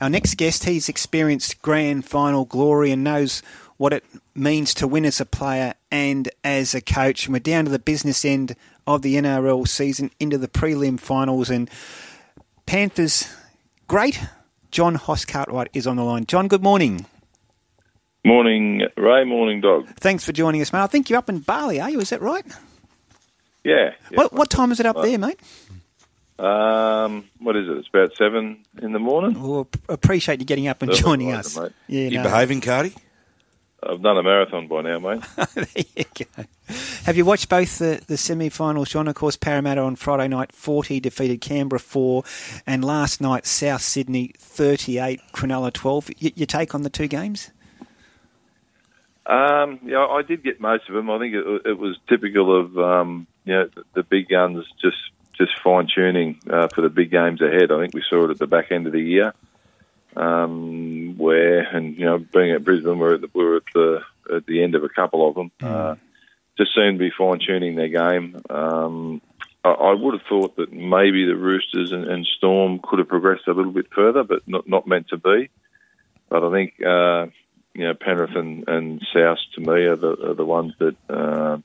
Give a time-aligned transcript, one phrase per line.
[0.00, 3.42] Our next guest, he's experienced grand final glory and knows
[3.78, 7.26] what it means to win as a player and as a coach.
[7.26, 8.56] And we're down to the business end
[8.86, 11.48] of the NRL season into the prelim finals.
[11.48, 11.70] And
[12.66, 13.34] Panthers,
[13.88, 14.20] great.
[14.70, 16.26] John Hoss Cartwright is on the line.
[16.26, 17.06] John, good morning.
[18.22, 19.24] Morning, Ray.
[19.24, 19.86] Morning, Dog.
[20.00, 20.80] Thanks for joining us, mate.
[20.80, 22.00] I think you're up in Bali, are you?
[22.00, 22.44] Is that right?
[23.64, 23.92] Yeah.
[24.10, 24.16] yeah.
[24.16, 25.40] What, what time is it up uh, there, mate?
[26.38, 27.76] Um, what is it?
[27.78, 29.40] It's about seven in the morning.
[29.42, 31.56] Well, appreciate you getting up and joining right, us.
[31.56, 31.72] mate.
[31.88, 32.22] Yeah, You no.
[32.24, 32.92] behaving, Cardi?
[33.82, 35.22] I've done a marathon by now, mate.
[35.54, 36.44] there you go.
[37.04, 39.06] Have you watched both the, the semi-finals, John?
[39.06, 42.24] Of course, Parramatta on Friday night, 40, defeated Canberra 4,
[42.66, 46.10] and last night, South Sydney 38, Cronulla 12.
[46.20, 47.50] Y- your take on the two games?
[49.26, 51.10] Um, yeah, I did get most of them.
[51.10, 54.96] I think it, it was typical of um, you know the, the big guns just
[55.38, 57.70] just fine tuning uh, for the big games ahead.
[57.72, 59.32] I think we saw it at the back end of the year,
[60.16, 64.00] um, where and you know being at Brisbane, we're at the, we're at the
[64.34, 65.50] at the end of a couple of them.
[65.62, 65.94] Uh,
[66.58, 68.40] just seemed to be fine tuning their game.
[68.48, 69.20] Um,
[69.62, 73.46] I, I would have thought that maybe the Roosters and, and Storm could have progressed
[73.46, 75.50] a little bit further, but not not meant to be.
[76.28, 77.26] But I think uh,
[77.74, 81.58] you know Penrith and, and South to me are the are the ones that uh,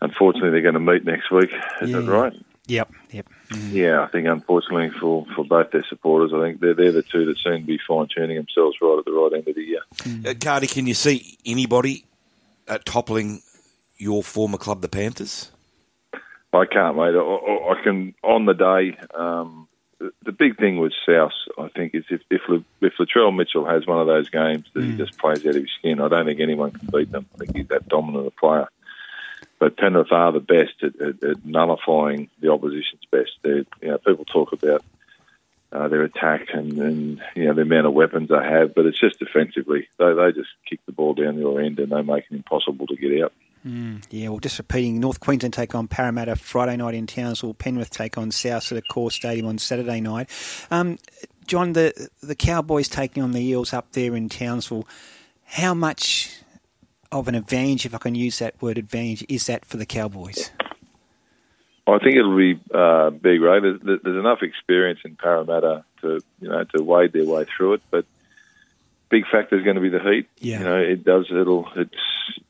[0.00, 1.50] unfortunately they're going to meet next week.
[1.80, 2.10] Is that Yeah.
[2.10, 2.32] right?
[2.68, 3.26] Yep, yep.
[3.70, 7.24] Yeah, I think unfortunately for, for both their supporters, I think they're they're the two
[7.24, 9.80] that seem to be fine tuning themselves right at the right end of the year.
[10.30, 12.04] Uh, Cardi, can you see anybody
[12.68, 13.42] uh, toppling
[13.96, 15.50] your former club, the Panthers?
[16.52, 17.14] I can't, mate.
[17.14, 18.98] I, I, I can on the day.
[19.14, 19.66] Um,
[19.98, 23.64] the, the big thing with South, I think, is if if, La- if Latrell Mitchell
[23.64, 26.26] has one of those games that he just plays out of his skin, I don't
[26.26, 27.26] think anyone can beat them.
[27.34, 28.68] I think he's that dominant a player.
[29.58, 33.32] But Penrith are the best at, at, at nullifying the opposition's best.
[33.42, 34.84] You know, people talk about
[35.72, 38.98] uh, their attack and, and you know the amount of weapons they have, but it's
[38.98, 39.88] just defensively.
[39.98, 42.96] They they just kick the ball down your end and they make it impossible to
[42.96, 43.32] get out.
[44.10, 48.16] Yeah, well, just repeating, North Queensland take on Parramatta Friday night in Townsville, Penrith take
[48.16, 50.30] on South at the Accor Stadium on Saturday night.
[50.70, 50.98] Um,
[51.46, 54.86] John, the the Cowboys taking on the Eels up there in Townsville,
[55.44, 56.34] how much
[57.10, 60.50] of an advantage, if I can use that word advantage, is that for the Cowboys?
[61.86, 63.62] I think it'll be uh, big, right?
[63.62, 67.82] There's, there's enough experience in Parramatta to you know to wade their way through it,
[67.90, 68.04] but
[69.08, 70.28] big factor is going to be the heat.
[70.38, 70.58] Yeah.
[70.58, 71.26] You know, it does.
[71.30, 71.68] It'll.
[71.76, 71.94] It's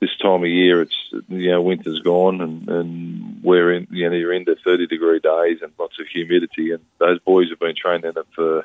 [0.00, 0.82] this time of year.
[0.82, 0.96] It's
[1.28, 3.88] you know winter's gone, and and we're in.
[3.90, 7.60] You know, you're into 30 degree days and lots of humidity, and those boys have
[7.60, 8.64] been training it for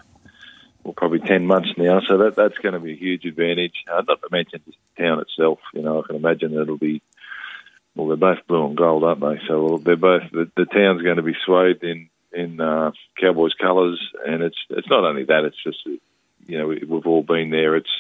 [0.84, 2.00] well probably 10 months now.
[2.02, 3.84] So that that's going to be a huge advantage.
[3.92, 5.60] Uh, not to mention the town itself.
[5.74, 7.02] You know, I can imagine it'll be.
[7.96, 9.42] Well, they're both blue and gold, aren't they?
[9.48, 14.00] So they're both the, the town's going to be swathed in in uh, Cowboys colours,
[14.26, 15.44] and it's it's not only that.
[15.46, 15.86] It's just
[16.48, 17.76] you know we, we've all been there.
[17.76, 17.92] It's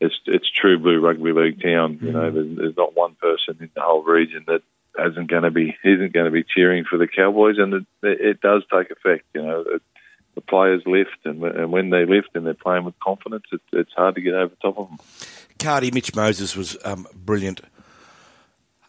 [0.00, 1.98] it's it's true blue rugby league town.
[2.00, 4.62] You know, there's, there's not one person in the whole region that
[4.98, 8.40] isn't going to be isn't going to be cheering for the Cowboys, and it, it
[8.40, 9.24] does take effect.
[9.34, 9.82] You know, it,
[10.34, 13.60] the players lift, and, when- and when they lift and they're playing with confidence, it,
[13.72, 14.98] it's hard to get over top of them.
[15.58, 17.60] Cardi, Mitch Moses was um, brilliant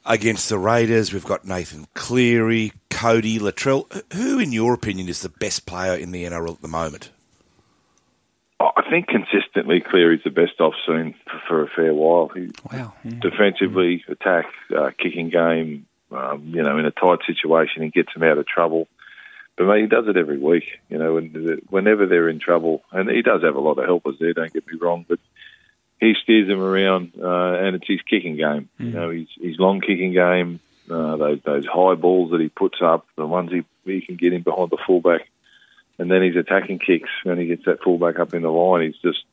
[0.06, 1.14] against the Raiders.
[1.14, 3.86] We've got Nathan Cleary, Cody, Latrell.
[4.14, 7.12] Who, in your opinion, is the best player in the NRL at the moment?
[8.60, 12.30] I think consistently Cleary's the best I've seen for, for a fair while.
[12.30, 12.94] He, Wow.
[13.04, 13.20] Yeah.
[13.20, 14.46] defensively, attack,
[14.76, 15.88] uh, kicking game.
[16.12, 18.88] Um, you know, in a tight situation, he gets them out of trouble.
[19.58, 20.66] But mate, he does it every week.
[20.90, 24.16] You know, when, whenever they're in trouble, and he does have a lot of helpers
[24.20, 24.34] there.
[24.34, 25.20] Don't get me wrong, but
[26.06, 28.70] he steers them around, uh, and it's his kicking game.
[28.80, 32.78] You know, his his long kicking game, uh, those those high balls that he puts
[32.82, 35.28] up, the ones he he can get in behind the fullback,
[35.98, 38.84] and then his attacking kicks when he gets that fullback up in the line.
[38.84, 39.24] He's just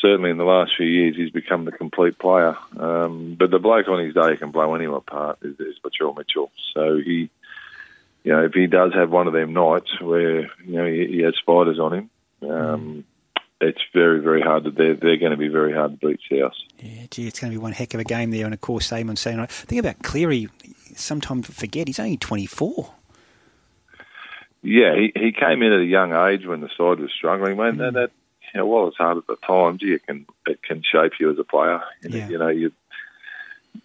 [0.00, 2.56] certainly in the last few years, he's become the complete player.
[2.78, 6.50] Um, but the bloke on his day can blow anyone apart is, is Latrell Mitchell.
[6.74, 7.30] So he,
[8.24, 11.22] you know, if he does have one of them nights where you know he, he
[11.22, 12.10] has spiders on him,
[12.48, 13.04] um,
[13.60, 14.70] it's very very hard to.
[14.70, 16.52] They're they're going to be very hard to beat South.
[16.78, 18.86] Yeah, gee, it's going to be one heck of a game there And of course,
[18.86, 19.50] Stadium on Saturday night.
[19.52, 20.48] Think about Cleary.
[20.94, 22.92] Sometimes forget he's only 24.
[24.62, 27.80] Yeah, he, he came in at a young age when the side was struggling, man.
[27.80, 28.10] And that,
[28.52, 31.30] you know, while it's hard at the time, gee, it can it can shape you
[31.30, 31.80] as a player.
[32.02, 32.28] You know, Yeah.
[32.28, 32.72] you know you,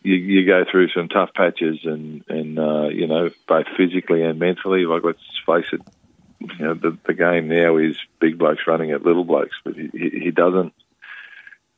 [0.03, 4.39] you you go through some tough patches, and and uh, you know both physically and
[4.39, 4.85] mentally.
[4.85, 5.81] Like let's face it,
[6.41, 9.89] you know the the game now is big blokes running at little blokes, but he
[9.93, 10.73] he doesn't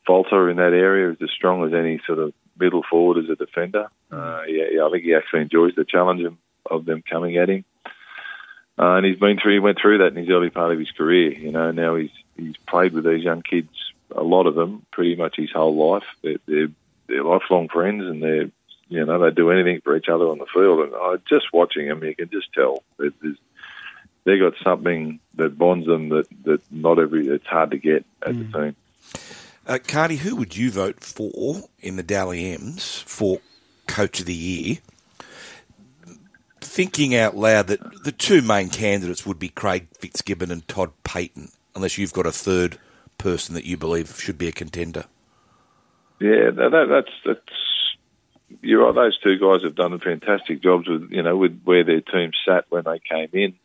[0.05, 1.11] falter in that area.
[1.11, 3.89] He's as strong as any sort of middle forward as a defender.
[4.11, 6.35] Uh, yeah, yeah, I think he actually enjoys the challenge of,
[6.69, 7.65] of them coming at him.
[8.77, 9.53] Uh, and he's been through.
[9.53, 11.31] He went through that in his early part of his career.
[11.31, 13.69] You know, now he's he's played with these young kids,
[14.15, 16.03] a lot of them, pretty much his whole life.
[16.23, 16.67] They're, they're,
[17.07, 18.49] they're lifelong friends, and they're
[18.89, 20.79] you know they do anything for each other on the field.
[20.87, 23.13] And I just watching them, you can just tell there's
[24.25, 28.33] they got something that bonds them that, that not every it's hard to get at
[28.33, 28.51] mm.
[28.51, 28.75] the team.
[29.65, 33.39] Uh, Cardi, who would you vote for in the Dally M's for
[33.87, 34.77] Coach of the Year?
[36.59, 41.53] Thinking out loud that the two main candidates would be Craig Fitzgibbon and Todd Payten,
[41.75, 42.77] unless you've got a third
[43.17, 45.05] person that you believe should be a contender.
[46.19, 48.95] Yeah, that, that's that's you're right.
[48.95, 52.65] Those two guys have done fantastic jobs with you know with where their team sat
[52.69, 53.55] when they came in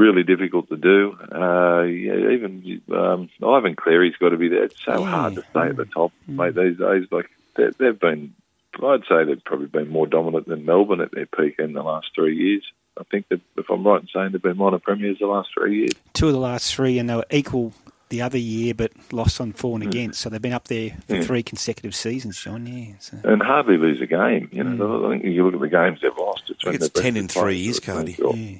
[0.00, 1.16] really difficult to do.
[1.30, 4.64] Uh, yeah, even um, Ivan Cleary's got to be there.
[4.64, 5.10] It's so yeah.
[5.10, 6.36] hard to stay at the top, mm.
[6.36, 6.54] mate.
[6.54, 7.30] These days, like
[7.78, 8.34] they've been,
[8.82, 12.08] I'd say they've probably been more dominant than Melbourne at their peak in the last
[12.14, 12.64] three years.
[12.98, 15.80] I think that if I'm right in saying they've been minor premiers the last three
[15.80, 15.92] years.
[16.14, 17.72] Two of the last three, and they were equal
[18.08, 19.88] the other year, but lost on four and mm.
[19.88, 20.20] against.
[20.20, 21.22] So they've been up there for yeah.
[21.22, 22.66] three consecutive seasons, John.
[22.66, 23.18] Yeah, so.
[23.24, 24.48] and hardly lose a game.
[24.50, 25.06] You know, mm.
[25.06, 26.50] I think you look at the games they've lost.
[26.50, 28.16] It's, it's ten in three years, Cardi.
[28.18, 28.58] Yeah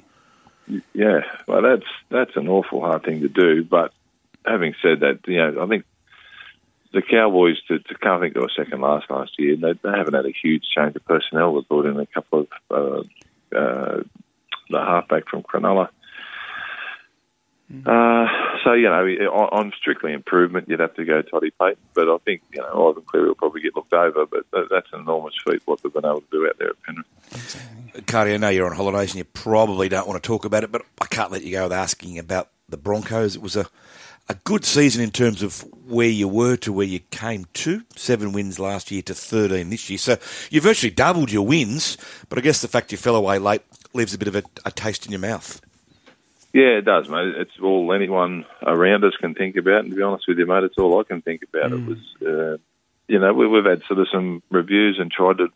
[0.93, 3.63] yeah, well, that's that's an awful hard thing to do.
[3.63, 3.93] But
[4.45, 5.85] having said that, you know, I think
[6.93, 9.55] the Cowboys, to, to can't think they were second last last year.
[9.55, 11.55] They, they haven't had a huge change of personnel.
[11.55, 13.07] They brought in a couple of
[13.53, 14.03] uh, uh,
[14.69, 15.89] the halfback from Cronulla.
[17.85, 18.27] Uh,
[18.63, 22.41] so you know, on strictly improvement, you'd have to go Toddy Payten, but I think
[22.53, 24.25] you know Ivan Cleary will probably get looked over.
[24.25, 28.05] But that's an enormous feat what they've been able to do out there at Penrith.
[28.07, 30.71] Cardi, I know you're on holidays and you probably don't want to talk about it,
[30.71, 33.35] but I can't let you go without asking about the Broncos.
[33.35, 33.67] It was a
[34.29, 37.83] a good season in terms of where you were to where you came to.
[37.97, 39.97] Seven wins last year to 13 this year.
[39.97, 40.17] So
[40.49, 41.97] you've virtually doubled your wins,
[42.29, 43.61] but I guess the fact you fell away late
[43.93, 45.59] leaves a bit of a, a taste in your mouth.
[46.53, 47.33] Yeah, it does, mate.
[47.37, 49.85] It's all anyone around us can think about.
[49.85, 51.71] And to be honest with you, mate, it's all I can think about.
[51.71, 51.79] Mm.
[51.79, 52.57] It was, uh,
[53.07, 55.47] you know, we, we've had sort of some reviews and tried to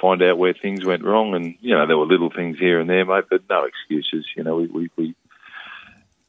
[0.00, 1.34] find out where things went wrong.
[1.34, 4.26] And, you know, there were little things here and there, mate, but no excuses.
[4.34, 5.14] You know, we, we, we,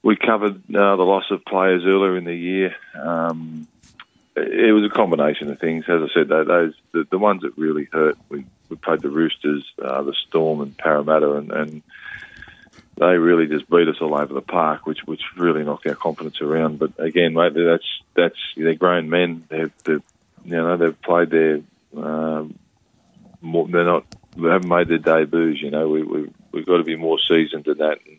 [0.04, 2.76] we covered uh, the loss of players earlier in the year.
[3.02, 3.68] Um,
[4.36, 5.86] it was a combination of things.
[5.88, 8.18] As I said, those the, the ones that really hurt.
[8.30, 11.82] We, we played the Roosters, uh, the Storm, and Parramatta, and, and
[13.00, 16.42] they really just beat us all over the park, which which really knocked our confidence
[16.42, 16.80] around.
[16.80, 19.46] But again, mate, that's that's they're grown men.
[19.48, 20.04] They've, they've
[20.44, 21.62] you know they've played their
[21.96, 22.60] um,
[23.42, 24.06] more, they're not
[24.36, 25.62] they haven't made their debuts.
[25.62, 28.00] You know, we we we've got to be more seasoned than that.
[28.06, 28.18] And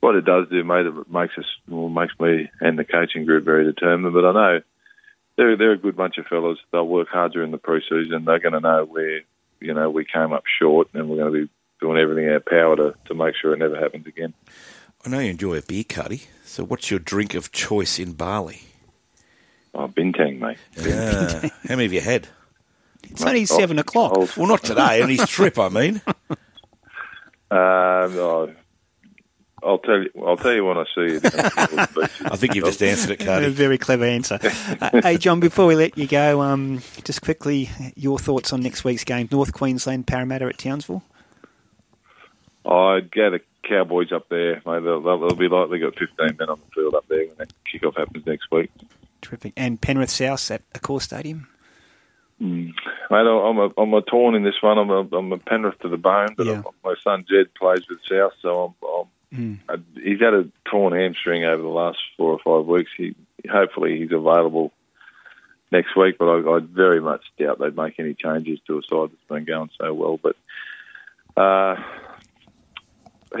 [0.00, 3.44] what it does do, mate, it makes us well, makes me and the coaching group
[3.44, 4.12] very determined.
[4.12, 4.60] But I know
[5.36, 6.58] they're they're a good bunch of fellas.
[6.72, 8.26] They'll work hard during the preseason.
[8.26, 9.22] They're going to know where
[9.60, 12.40] you know we came up short, and we're going to be doing everything in our
[12.40, 14.34] power to, to make sure it never happens again.
[15.04, 16.22] I know you enjoy a beer, Cardi.
[16.44, 18.62] So what's your drink of choice in Bali?
[19.74, 20.58] Oh, bintang, mate.
[20.76, 21.48] Yeah.
[21.68, 22.28] How many have you had?
[23.04, 24.36] It's only seven o'clock.
[24.36, 25.00] Well, not today.
[25.00, 26.02] On his trip, I mean.
[27.52, 27.58] Um,
[28.16, 28.54] oh,
[29.60, 30.10] I'll tell you.
[30.24, 31.20] I'll tell you when I see you.
[31.24, 33.48] I think you've just answered it, Cardi.
[33.48, 34.38] Very clever answer.
[34.80, 35.40] uh, hey, John.
[35.40, 39.52] Before we let you go, um, just quickly, your thoughts on next week's game: North
[39.52, 41.02] Queensland Parramatta at Townsville.
[42.64, 44.82] I'd get the Cowboys up there, mate.
[44.82, 47.52] They'll, they'll, be like they've got 15 men on the field up there when that
[47.72, 48.70] kickoff happens next week.
[49.20, 49.52] Terrific.
[49.56, 51.48] And Penrith South at Accor Stadium.
[52.40, 52.72] Mm.
[53.10, 54.78] Mate, I'm a, I'm a torn in this one.
[54.78, 56.62] I'm a, I'm a Penrith to the bone, but yeah.
[56.82, 59.58] my son Jed plays with South, so I'm, I'm mm.
[59.68, 62.90] I, he's had a torn hamstring over the last four or five weeks.
[62.96, 63.14] He
[63.50, 64.72] hopefully he's available
[65.70, 69.10] next week, but I, I very much doubt they'd make any changes to a side
[69.10, 70.18] that's been going so well.
[70.18, 70.36] But
[71.36, 71.76] uh,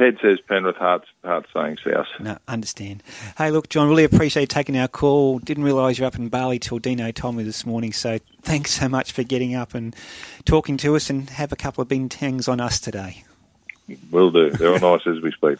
[0.00, 2.06] head says Penrith, heart, heart saying South.
[2.18, 3.02] No, understand.
[3.38, 5.38] Hey, look, John, really appreciate taking our call.
[5.38, 7.92] Didn't realise you're up in Bali till Dino told me this morning.
[7.92, 9.94] So thanks so much for getting up and
[10.44, 13.24] talking to us and have a couple of bing bintangs on us today.
[14.10, 14.50] Will do.
[14.50, 15.58] They're all nice as we speak.